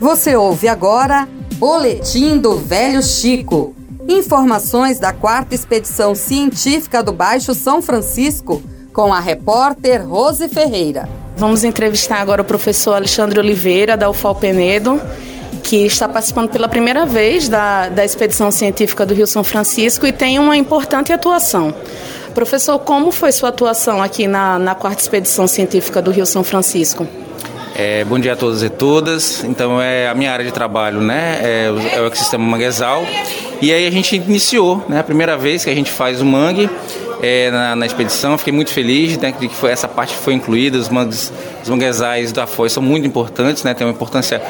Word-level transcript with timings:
Você 0.00 0.34
ouve 0.34 0.66
agora 0.66 1.28
Boletim 1.56 2.38
do 2.38 2.56
Velho 2.56 3.02
Chico. 3.02 3.76
Informações 4.08 4.98
da 4.98 5.12
quarta 5.12 5.54
expedição 5.54 6.14
científica 6.14 7.02
do 7.02 7.12
Baixo 7.12 7.52
São 7.52 7.82
Francisco 7.82 8.62
com 8.94 9.12
a 9.12 9.20
repórter 9.20 10.08
Rose 10.08 10.48
Ferreira. 10.48 11.06
Vamos 11.36 11.64
entrevistar 11.64 12.18
agora 12.22 12.40
o 12.40 12.46
professor 12.46 12.94
Alexandre 12.94 13.38
Oliveira, 13.38 13.94
da 13.94 14.08
UFAL 14.08 14.36
Penedo, 14.36 14.98
que 15.62 15.84
está 15.84 16.08
participando 16.08 16.48
pela 16.48 16.66
primeira 16.66 17.04
vez 17.04 17.46
da, 17.46 17.90
da 17.90 18.02
expedição 18.02 18.50
científica 18.50 19.04
do 19.04 19.12
Rio 19.12 19.26
São 19.26 19.44
Francisco 19.44 20.06
e 20.06 20.12
tem 20.12 20.38
uma 20.38 20.56
importante 20.56 21.12
atuação. 21.12 21.74
Professor, 22.34 22.78
como 22.78 23.12
foi 23.12 23.32
sua 23.32 23.50
atuação 23.50 24.02
aqui 24.02 24.26
na, 24.26 24.58
na 24.58 24.74
quarta 24.74 25.02
expedição 25.02 25.46
científica 25.46 26.00
do 26.00 26.10
Rio 26.10 26.24
São 26.24 26.42
Francisco? 26.42 27.06
É, 27.82 28.04
bom 28.04 28.18
dia 28.18 28.34
a 28.34 28.36
todos 28.36 28.62
e 28.62 28.68
todas. 28.68 29.42
Então, 29.42 29.80
é 29.80 30.06
a 30.06 30.14
minha 30.14 30.30
área 30.30 30.44
de 30.44 30.52
trabalho, 30.52 31.00
né? 31.00 31.40
É, 31.42 31.70
o, 31.70 31.78
é 31.78 32.02
o 32.02 32.06
ecossistema 32.08 32.44
manguezal. 32.44 33.06
E 33.62 33.72
aí 33.72 33.86
a 33.86 33.90
gente 33.90 34.16
iniciou, 34.16 34.84
né? 34.86 35.00
A 35.00 35.02
primeira 35.02 35.34
vez 35.34 35.64
que 35.64 35.70
a 35.70 35.74
gente 35.74 35.90
faz 35.90 36.20
o 36.20 36.26
mangue 36.26 36.68
é, 37.22 37.50
na, 37.50 37.74
na, 37.74 37.86
expedição. 37.86 38.36
Fiquei 38.36 38.52
muito 38.52 38.70
feliz 38.70 39.16
né, 39.16 39.32
de 39.32 39.48
que 39.48 39.54
foi, 39.54 39.70
essa 39.70 39.88
parte 39.88 40.14
foi 40.14 40.34
incluída. 40.34 40.76
Os, 40.76 40.90
mangues, 40.90 41.32
os 41.62 41.70
manguezais 41.70 42.32
da 42.32 42.46
Foz 42.46 42.70
são 42.70 42.82
muito 42.82 43.06
importantes, 43.06 43.64
né? 43.64 43.72
Tem 43.72 43.86
uma 43.86 43.94
importância 43.94 44.42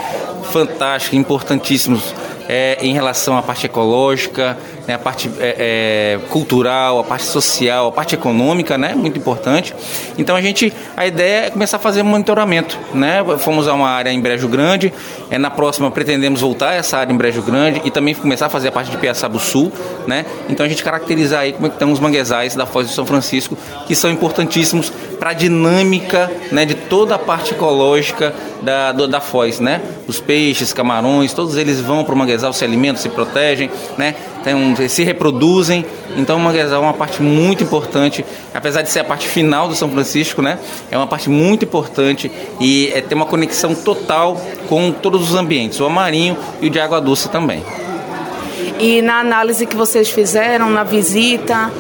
fantástica, 0.51 1.15
importantíssimos 1.15 2.13
é, 2.49 2.79
em 2.81 2.93
relação 2.93 3.39
à 3.39 3.43
parte 3.45 3.65
ecológica, 3.65 4.59
né, 4.87 4.95
a 4.95 4.99
parte 4.99 5.31
é, 5.39 6.19
é, 6.21 6.29
cultural, 6.31 6.99
a 6.99 7.05
parte 7.05 7.25
social, 7.25 7.89
a 7.89 7.93
parte 7.93 8.15
econômica, 8.15 8.77
né, 8.77 8.95
muito 8.95 9.19
importante. 9.19 9.75
Então 10.19 10.37
a 10.37 10.41
gente, 10.41 10.73
a 10.97 11.07
ideia 11.07 11.47
é 11.47 11.51
começar 11.51 11.77
a 11.77 11.81
fazer 11.81 12.03
monitoramento, 12.03 12.79
né? 12.95 13.25
Fomos 13.39 13.69
a 13.69 13.75
uma 13.75 13.89
área 13.89 14.11
em 14.11 14.21
Brejo 14.21 14.49
Grande, 14.49 14.93
é, 15.31 15.39
na 15.39 15.51
próxima 15.51 15.91
pretendemos 15.91 16.41
voltar 16.41 16.71
a 16.71 16.75
essa 16.75 16.99
área 16.99 17.13
em 17.13 17.17
Brejo 17.17 17.43
Grande 17.43 17.81
e 17.85 17.91
também 17.91 18.15
começar 18.15 18.47
a 18.47 18.49
fazer 18.49 18.69
a 18.69 18.73
parte 18.73 18.91
de 18.91 18.97
Piaçaba 18.97 19.39
Sul, 19.39 19.73
né? 20.07 20.25
Então 20.49 20.65
a 20.65 20.69
gente 20.69 20.83
caracterizar 20.83 21.41
aí 21.41 21.53
como 21.53 21.67
é 21.67 21.69
que 21.69 21.77
estão 21.77 21.93
os 21.93 22.01
manguezais 22.01 22.55
da 22.55 22.67
Foz 22.67 22.89
do 22.89 22.93
São 22.93 23.07
Francisco, 23.07 23.57
que 23.87 23.95
são 23.95 24.11
importantíssimos 24.11 24.93
para 25.19 25.31
a 25.31 25.35
dinâmica, 25.35 26.31
né, 26.51 26.65
de 26.65 26.75
toda 26.75 27.15
a 27.15 27.19
parte 27.19 27.53
ecológica 27.53 28.35
da, 28.63 28.93
do, 28.93 29.07
da 29.07 29.21
Foz, 29.21 29.61
né? 29.61 29.81
Os 30.07 30.21
peixes, 30.21 30.73
camarões, 30.73 31.33
todos 31.33 31.57
eles 31.57 31.81
vão 31.81 32.05
para 32.05 32.15
o 32.15 32.19
manguezal, 32.19 32.53
se 32.53 32.65
alimentam, 32.65 33.01
se 33.01 33.09
protegem, 33.09 33.71
né? 33.97 34.15
Tem 34.43 34.55
um, 34.55 34.75
se 34.89 35.03
reproduzem. 35.03 35.85
Então 36.17 36.37
o 36.37 36.41
manguezal 36.41 36.83
é 36.83 36.87
uma 36.87 36.95
parte 36.95 37.23
muito 37.23 37.63
importante, 37.63 38.25
apesar 38.55 38.83
de 38.83 38.91
ser 38.91 39.01
a 39.01 39.05
parte 39.05 39.29
final 39.29 39.69
do 39.69 39.75
São 39.75 39.91
Francisco, 39.91 40.43
né? 40.43 40.59
É 40.91 40.97
uma 40.97 41.07
parte 41.07 41.29
muito 41.31 41.65
importante 41.65 42.31
e 42.61 42.91
é, 42.95 43.01
tem 43.01 43.17
uma 43.17 43.27
conexão 43.27 43.75
total 43.75 44.41
com 44.69 44.93
todos 44.93 45.31
os 45.31 45.35
ambientes, 45.35 45.81
o 45.81 45.89
marinho 45.89 46.37
e 46.61 46.67
o 46.67 46.71
de 46.71 46.81
água 46.81 47.01
doce 47.01 47.29
também. 47.29 47.63
E 48.79 49.03
na 49.03 49.21
análise 49.21 49.67
que 49.67 49.77
vocês 49.77 50.09
fizeram, 50.09 50.71
na 50.71 50.85
visita, 50.85 51.71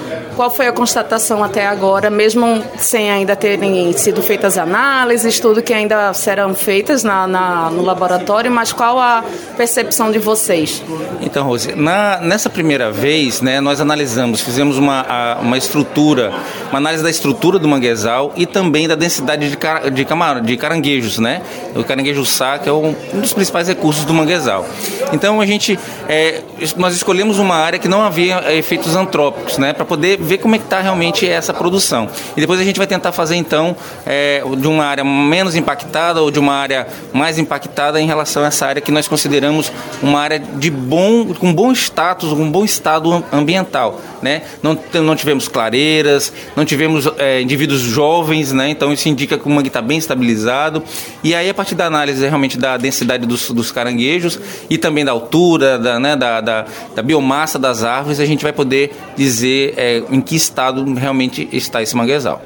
qual 0.41 0.49
foi 0.49 0.69
a 0.69 0.73
constatação 0.73 1.45
até 1.45 1.67
agora, 1.67 2.09
mesmo 2.09 2.65
sem 2.79 3.11
ainda 3.11 3.37
terem 3.37 3.93
sido 3.93 4.23
feitas 4.23 4.57
análises, 4.57 5.39
tudo 5.39 5.61
que 5.61 5.75
ainda 5.75 6.15
serão 6.15 6.55
feitas 6.55 7.05
na, 7.05 7.27
na, 7.27 7.71
no 7.71 7.83
laboratório, 7.85 8.51
mas 8.51 8.73
qual 8.73 8.99
a 8.99 9.23
percepção 9.59 10.11
de 10.11 10.19
vocês? 10.19 10.83
Então, 11.21 11.45
Rose, 11.45 11.75
na, 11.75 12.21
nessa 12.23 12.49
primeira 12.49 12.91
vez, 12.91 13.43
né, 13.43 13.61
nós 13.61 13.83
analisamos, 13.83 14.41
fizemos 14.41 14.79
uma, 14.79 15.37
uma 15.43 15.59
estrutura, 15.59 16.33
uma 16.71 16.79
análise 16.79 17.03
da 17.03 17.11
estrutura 17.11 17.59
do 17.59 17.69
manguezal 17.69 18.33
e 18.35 18.47
também 18.47 18.89
da 18.89 18.95
densidade 18.95 19.51
de, 19.51 19.59
car, 19.59 19.91
de, 19.91 20.07
camar, 20.07 20.41
de 20.41 20.57
caranguejos, 20.57 21.19
né? 21.19 21.43
O 21.77 21.85
caranguejo 21.85 22.25
saca 22.25 22.71
é 22.71 22.73
um, 22.73 22.97
um 23.13 23.21
dos 23.21 23.35
principais 23.35 23.69
recursos 23.69 24.07
do 24.07 24.15
manguezal. 24.15 24.65
Então, 25.13 25.39
a 25.39 25.45
gente, 25.45 25.79
é, 26.09 26.41
nós 26.79 26.95
escolhemos 26.95 27.39
uma 27.39 27.57
área 27.57 27.79
que 27.79 27.89
não 27.89 28.03
havia 28.03 28.43
é, 28.47 28.57
efeitos 28.57 28.97
antrópicos, 28.97 29.59
né, 29.59 29.75
para 29.75 29.85
poder 29.85 30.30
ver 30.31 30.39
como 30.39 30.55
é 30.55 30.59
que 30.59 30.65
está 30.65 30.81
realmente 30.81 31.29
essa 31.29 31.53
produção. 31.53 32.09
E 32.37 32.41
depois 32.41 32.61
a 32.61 32.65
gente 32.65 32.79
vai 32.79 32.87
tentar 32.87 33.11
fazer 33.11 33.35
então 33.35 33.77
é, 34.07 34.43
de 34.57 34.69
uma 34.69 34.85
área 34.85 35.03
menos 35.03 35.57
impactada 35.57 36.23
ou 36.23 36.31
de 36.31 36.39
uma 36.39 36.55
área 36.55 36.87
mais 37.13 37.37
impactada 37.37 38.01
em 38.01 38.07
relação 38.07 38.45
a 38.45 38.47
essa 38.47 38.65
área 38.67 38.81
que 38.81 38.93
nós 38.93 39.09
consideramos 39.09 39.73
uma 40.01 40.21
área 40.21 40.39
de 40.39 40.71
bom, 40.71 41.35
com 41.35 41.53
bom 41.53 41.73
status, 41.73 42.33
com 42.33 42.49
bom 42.49 42.65
estado 42.65 43.25
ambiental. 43.33 44.01
Né? 44.23 44.43
Não, 44.63 44.79
não 45.03 45.17
tivemos 45.17 45.49
clareiras, 45.49 46.33
não 46.55 46.65
tivemos 46.65 47.09
é, 47.19 47.41
indivíduos 47.41 47.81
jovens, 47.81 48.53
né? 48.53 48.69
então 48.69 48.93
isso 48.93 49.09
indica 49.09 49.37
que 49.37 49.47
o 49.47 49.51
mangue 49.51 49.69
está 49.69 49.83
bem 49.83 49.99
estabilizado. 49.99 50.83
E 51.25 51.35
aí, 51.35 51.49
a 51.49 51.55
partir 51.55 51.75
da 51.75 51.87
análise 51.87 52.21
realmente 52.21 52.57
da 52.57 52.77
densidade 52.77 53.27
dos, 53.27 53.51
dos 53.51 53.73
caranguejos 53.73 54.39
e 54.69 54.79
também 54.79 55.05
da 55.05 55.11
altura, 55.11 55.79
da, 55.79 55.99
né, 55.99 56.15
da, 56.15 56.41
da, 56.41 56.67
da 56.95 57.03
biomassa 57.03 57.59
das 57.59 57.83
árvores, 57.83 58.21
a 58.21 58.27
gente 58.27 58.43
vai 58.43 58.53
poder 58.53 58.95
dizer 59.17 59.75
é, 59.77 60.03
em 60.21 60.23
que 60.23 60.37
estado 60.37 60.85
realmente 60.95 61.49
está 61.51 61.83
esse 61.83 61.97
manguezal. 61.97 62.43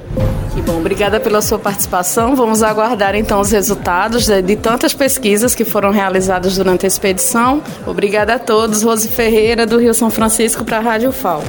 Que 0.54 0.62
bom, 0.62 0.78
obrigada 0.78 1.18
pela 1.18 1.42
sua 1.42 1.58
participação. 1.58 2.36
Vamos 2.36 2.62
aguardar 2.62 3.16
então 3.16 3.40
os 3.40 3.50
resultados 3.50 4.26
de, 4.26 4.40
de, 4.40 4.54
tantas 4.54 4.94
pesquisas 4.94 5.52
que 5.52 5.64
foram 5.64 5.90
realizadas 5.90 6.56
durante 6.56 6.86
a 6.86 6.88
expedição. 6.88 7.60
Obrigada 7.84 8.34
a 8.34 8.38
todos. 8.38 8.84
Rose 8.84 9.08
Ferreira, 9.08 9.66
do 9.66 9.78
Rio 9.78 9.92
São 9.92 10.10
Francisco, 10.10 10.64
para 10.64 10.78
a 10.78 10.80
Rádio 10.80 11.10
FAO. 11.10 11.42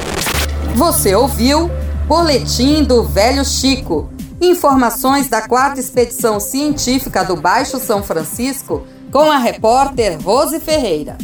Você 0.74 1.14
ouviu 1.14 1.70
Boletim 2.08 2.84
do 2.84 3.04
Velho 3.04 3.46
Chico. 3.46 4.10
Informações 4.42 5.30
da 5.30 5.48
quarta 5.48 5.80
expedição 5.80 6.40
científica 6.40 7.24
do 7.24 7.36
Baixo 7.36 7.78
São 7.78 8.02
Francisco 8.02 8.86
com 9.12 9.32
a 9.32 9.38
repórter 9.38 10.18
Rose 10.22 10.60
Ferreira. 10.60 11.16